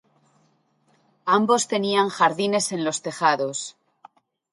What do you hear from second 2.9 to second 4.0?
tejados.